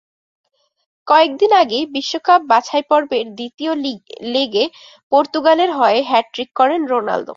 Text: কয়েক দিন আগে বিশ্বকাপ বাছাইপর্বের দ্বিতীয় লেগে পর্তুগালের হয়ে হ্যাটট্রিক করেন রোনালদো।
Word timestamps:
কয়েক 1.07 1.31
দিন 1.39 1.51
আগে 1.61 1.79
বিশ্বকাপ 1.95 2.41
বাছাইপর্বের 2.51 3.25
দ্বিতীয় 3.37 3.71
লেগে 4.33 4.65
পর্তুগালের 5.11 5.71
হয়ে 5.79 5.99
হ্যাটট্রিক 6.09 6.49
করেন 6.59 6.81
রোনালদো। 6.91 7.29